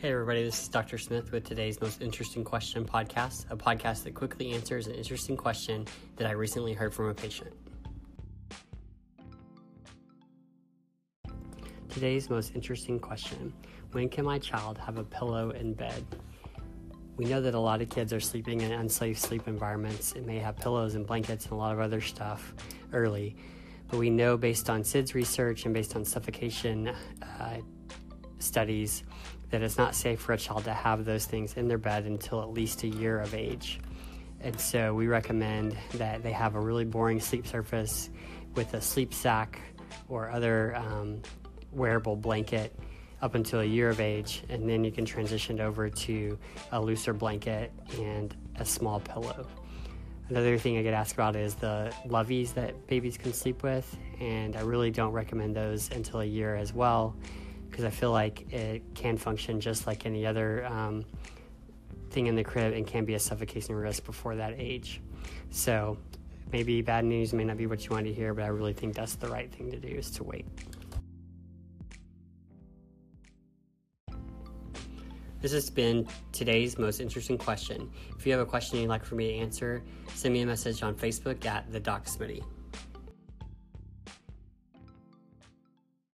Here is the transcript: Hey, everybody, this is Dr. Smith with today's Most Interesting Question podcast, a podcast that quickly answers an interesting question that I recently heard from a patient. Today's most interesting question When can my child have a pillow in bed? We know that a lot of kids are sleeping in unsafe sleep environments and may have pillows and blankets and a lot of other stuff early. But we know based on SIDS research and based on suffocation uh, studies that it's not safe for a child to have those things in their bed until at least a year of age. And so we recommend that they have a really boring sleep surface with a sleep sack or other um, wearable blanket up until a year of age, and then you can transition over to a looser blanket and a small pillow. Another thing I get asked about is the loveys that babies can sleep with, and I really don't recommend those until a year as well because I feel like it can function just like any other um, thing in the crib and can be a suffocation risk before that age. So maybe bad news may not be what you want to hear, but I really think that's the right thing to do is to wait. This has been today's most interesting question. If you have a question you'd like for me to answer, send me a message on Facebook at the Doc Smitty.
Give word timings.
Hey, 0.00 0.12
everybody, 0.12 0.44
this 0.44 0.62
is 0.62 0.68
Dr. 0.68 0.96
Smith 0.96 1.32
with 1.32 1.42
today's 1.42 1.80
Most 1.80 2.00
Interesting 2.00 2.44
Question 2.44 2.84
podcast, 2.84 3.46
a 3.50 3.56
podcast 3.56 4.04
that 4.04 4.14
quickly 4.14 4.52
answers 4.52 4.86
an 4.86 4.94
interesting 4.94 5.36
question 5.36 5.88
that 6.14 6.28
I 6.28 6.34
recently 6.34 6.72
heard 6.72 6.94
from 6.94 7.06
a 7.06 7.14
patient. 7.14 7.52
Today's 11.88 12.30
most 12.30 12.54
interesting 12.54 13.00
question 13.00 13.52
When 13.90 14.08
can 14.08 14.24
my 14.24 14.38
child 14.38 14.78
have 14.78 14.98
a 14.98 15.02
pillow 15.02 15.50
in 15.50 15.74
bed? 15.74 16.04
We 17.16 17.24
know 17.24 17.40
that 17.40 17.54
a 17.54 17.60
lot 17.60 17.82
of 17.82 17.90
kids 17.90 18.12
are 18.12 18.20
sleeping 18.20 18.60
in 18.60 18.70
unsafe 18.70 19.18
sleep 19.18 19.48
environments 19.48 20.12
and 20.12 20.24
may 20.24 20.38
have 20.38 20.56
pillows 20.58 20.94
and 20.94 21.04
blankets 21.04 21.46
and 21.46 21.54
a 21.54 21.56
lot 21.56 21.72
of 21.72 21.80
other 21.80 22.00
stuff 22.00 22.54
early. 22.92 23.34
But 23.88 23.98
we 23.98 24.10
know 24.10 24.36
based 24.36 24.70
on 24.70 24.82
SIDS 24.82 25.14
research 25.14 25.64
and 25.64 25.74
based 25.74 25.96
on 25.96 26.04
suffocation 26.04 26.94
uh, 27.40 27.56
studies 28.38 29.04
that 29.50 29.62
it's 29.62 29.78
not 29.78 29.94
safe 29.94 30.20
for 30.20 30.32
a 30.32 30.38
child 30.38 30.64
to 30.64 30.72
have 30.72 31.04
those 31.04 31.24
things 31.24 31.54
in 31.54 31.68
their 31.68 31.78
bed 31.78 32.04
until 32.04 32.42
at 32.42 32.50
least 32.50 32.82
a 32.82 32.88
year 32.88 33.18
of 33.18 33.34
age. 33.34 33.80
And 34.40 34.58
so 34.60 34.94
we 34.94 35.08
recommend 35.08 35.76
that 35.94 36.22
they 36.22 36.32
have 36.32 36.54
a 36.54 36.60
really 36.60 36.84
boring 36.84 37.20
sleep 37.20 37.46
surface 37.46 38.10
with 38.54 38.74
a 38.74 38.80
sleep 38.80 39.12
sack 39.12 39.60
or 40.08 40.30
other 40.30 40.76
um, 40.76 41.22
wearable 41.72 42.16
blanket 42.16 42.74
up 43.20 43.34
until 43.34 43.60
a 43.60 43.64
year 43.64 43.88
of 43.88 44.00
age, 44.00 44.44
and 44.48 44.68
then 44.68 44.84
you 44.84 44.92
can 44.92 45.04
transition 45.04 45.60
over 45.60 45.90
to 45.90 46.38
a 46.70 46.80
looser 46.80 47.12
blanket 47.12 47.72
and 47.98 48.36
a 48.56 48.64
small 48.64 49.00
pillow. 49.00 49.46
Another 50.28 50.56
thing 50.56 50.78
I 50.78 50.82
get 50.82 50.94
asked 50.94 51.14
about 51.14 51.34
is 51.34 51.54
the 51.54 51.92
loveys 52.06 52.54
that 52.54 52.86
babies 52.86 53.16
can 53.16 53.32
sleep 53.32 53.62
with, 53.64 53.96
and 54.20 54.54
I 54.54 54.60
really 54.60 54.90
don't 54.90 55.12
recommend 55.12 55.56
those 55.56 55.90
until 55.90 56.20
a 56.20 56.24
year 56.24 56.54
as 56.54 56.72
well 56.72 57.16
because 57.70 57.84
I 57.84 57.90
feel 57.90 58.12
like 58.12 58.52
it 58.52 58.82
can 58.94 59.16
function 59.16 59.60
just 59.60 59.86
like 59.86 60.06
any 60.06 60.26
other 60.26 60.66
um, 60.66 61.04
thing 62.10 62.26
in 62.26 62.34
the 62.34 62.44
crib 62.44 62.74
and 62.74 62.86
can 62.86 63.04
be 63.04 63.14
a 63.14 63.18
suffocation 63.18 63.74
risk 63.74 64.04
before 64.04 64.36
that 64.36 64.54
age. 64.56 65.00
So 65.50 65.98
maybe 66.52 66.82
bad 66.82 67.04
news 67.04 67.32
may 67.32 67.44
not 67.44 67.56
be 67.56 67.66
what 67.66 67.84
you 67.84 67.90
want 67.90 68.06
to 68.06 68.12
hear, 68.12 68.34
but 68.34 68.44
I 68.44 68.48
really 68.48 68.72
think 68.72 68.94
that's 68.94 69.16
the 69.16 69.28
right 69.28 69.52
thing 69.52 69.70
to 69.70 69.78
do 69.78 69.88
is 69.88 70.10
to 70.12 70.24
wait. 70.24 70.46
This 75.40 75.52
has 75.52 75.70
been 75.70 76.08
today's 76.32 76.78
most 76.78 77.00
interesting 77.00 77.38
question. 77.38 77.90
If 78.18 78.26
you 78.26 78.32
have 78.32 78.40
a 78.40 78.46
question 78.46 78.80
you'd 78.80 78.88
like 78.88 79.04
for 79.04 79.14
me 79.14 79.28
to 79.28 79.34
answer, 79.38 79.82
send 80.14 80.34
me 80.34 80.40
a 80.40 80.46
message 80.46 80.82
on 80.82 80.96
Facebook 80.96 81.46
at 81.46 81.70
the 81.70 81.78
Doc 81.78 82.06
Smitty. 82.06 82.42